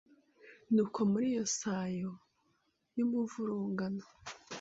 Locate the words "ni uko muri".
0.73-1.25